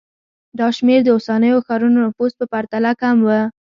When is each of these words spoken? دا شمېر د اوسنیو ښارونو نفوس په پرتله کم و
دا 0.59 0.67
شمېر 0.77 0.99
د 1.03 1.09
اوسنیو 1.15 1.65
ښارونو 1.67 1.97
نفوس 2.07 2.31
په 2.39 2.45
پرتله 2.53 2.91
کم 3.01 3.17
و 3.23 3.29